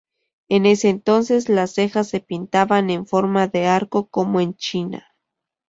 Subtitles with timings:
[0.49, 5.13] En ese entonces las cejas se pintaban en forma de arco como en China.